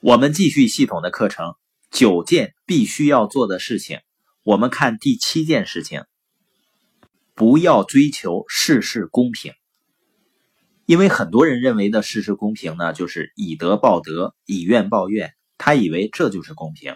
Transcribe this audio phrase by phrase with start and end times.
[0.00, 1.56] 我们继续系统的课程，
[1.90, 3.98] 九件必须要做的事情。
[4.44, 6.04] 我们看第七件事情：
[7.34, 9.54] 不要追求事事公平。
[10.86, 15.32] 因为很多人认为的事事公平呢，就是以德报德，以怨报怨。
[15.58, 16.94] 他以为这就是公平，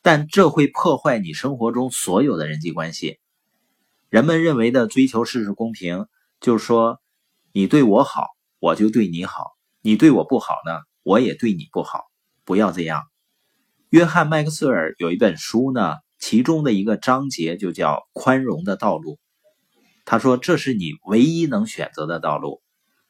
[0.00, 3.18] 但这会破坏你生活中所有的人际关系。
[4.08, 6.06] 人们认为的追求事事公平，
[6.40, 6.98] 就是说
[7.52, 8.28] 你对我好，
[8.58, 10.80] 我就对你好；你对我不好呢？
[11.02, 12.05] 我也对你不好，
[12.46, 13.02] 不要这样。
[13.90, 19.14] 约翰·麦克斯尔有一本书呢，其中的一个章节就叫《宽容的道路》。
[20.04, 22.62] 他说：“这是你唯一能选择的道路。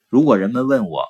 [0.08, 1.04] 如果人们问我，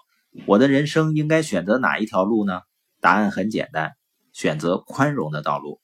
[0.44, 2.60] 我的人生应该选择哪一条路呢？
[3.00, 3.92] 答案很简单，
[4.32, 5.80] 选择宽容的道路。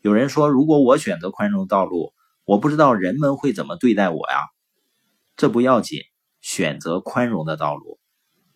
[0.00, 2.14] 有人说，如果我选择宽容道路，
[2.46, 4.46] 我不知道人们会怎么对待我呀？
[5.36, 6.00] 这不要紧，
[6.40, 7.95] 选择宽容的道路。”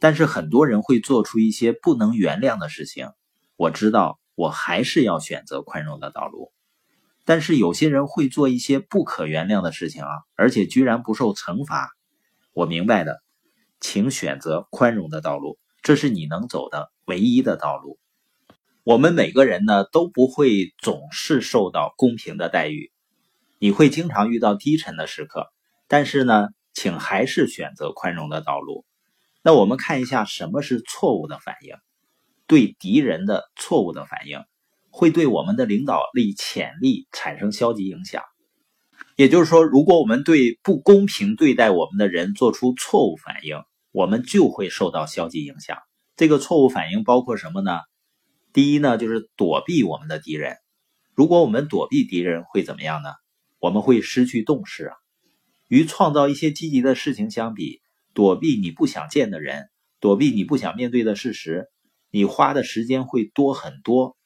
[0.00, 3.10] 但是很多人会做出一些不能原谅的事情，
[3.54, 6.52] 我知道我还是要选择宽容的道路。
[7.26, 11.90] 但是有些人会做一些不可原谅的事情啊，而且居然不受惩罚。
[12.54, 13.22] 我明白的，
[13.78, 17.98] 请选择宽容的道路，这是你能走的唯一的道路。
[18.82, 22.90] 我们每个人呢都不会总是受到公平的待遇，
[23.58, 25.52] 你会经常遇到低沉的时刻，
[25.86, 28.86] 但是呢，请还是选择宽容的道路。
[29.42, 31.74] 那我们看一下什么是错误的反应，
[32.46, 34.44] 对敌人的错误的反应
[34.90, 38.22] 会对我们的领导力潜力产生消极影响。
[39.16, 45.78] 也就是说，如果我们对不公平对待我们的人做出错误反应，我们就会受到消极影响。
[46.16, 47.80] 这个错误反应包括什么呢？
[48.52, 50.56] 第一呢，就是躲避我们的敌人。
[51.14, 53.10] 如果我们躲避敌人，会怎么样呢？
[53.58, 54.96] 我们会失去动势啊。
[55.68, 57.80] 与创造一些积极的事情相比。
[58.12, 59.68] 躲避你不想见的人，
[60.00, 61.68] 躲避你不想面对的事实，
[62.10, 64.16] 你花的时间会多很多。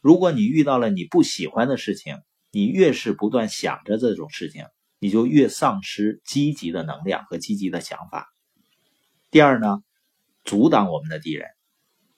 [0.00, 2.18] 如果你遇到了你不喜欢的事情，
[2.50, 4.66] 你越是不断想着这种事情，
[4.98, 8.26] 你就越丧失积极的能量和积极的想法。
[9.30, 9.78] 第二呢，
[10.44, 11.48] 阻挡我们的敌人。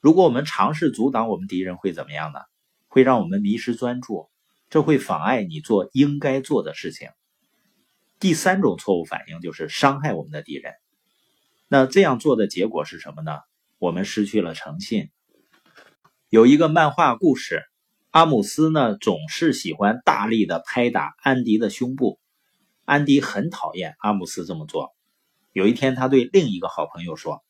[0.00, 2.40] 如果我们尝试阻挡我们敌人，会怎么样呢？
[2.88, 4.28] 会让我们迷失专注，
[4.70, 7.08] 这会妨碍你做应该做的事情。
[8.20, 10.72] 第三种错误反应就是伤害我们的敌人。
[11.74, 13.40] 那这样做的结果是什么呢？
[13.80, 15.10] 我们失去了诚信。
[16.28, 17.64] 有一个漫画故事，
[18.12, 22.20] 阿姆斯呢总是喜欢大力的拍打安迪的胸部，
[22.84, 24.94] 安迪很讨厌阿姆斯这么做。
[25.50, 27.42] 有一天，他对另一个好朋友说：“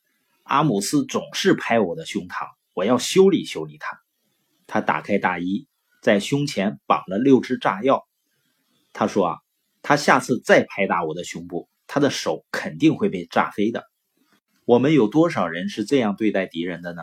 [0.43, 3.99] 阿姆斯总是拍我的胸膛，我要修理修理他。”
[4.67, 5.69] 他打开大衣，
[6.01, 8.09] 在胸前绑了六支炸药。
[8.95, 9.37] 他说：“啊，
[9.83, 13.85] 他下次再拍打我的胸部，他的手肯定会被炸飞的。”
[14.67, 17.03] 我们有多少人是这样对待敌人的呢？